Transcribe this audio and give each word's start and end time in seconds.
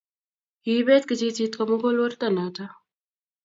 Kibeet 0.63 1.03
kijijit 1.09 1.53
komugul 1.55 1.95
werto 2.01 2.27
noto 2.35 2.65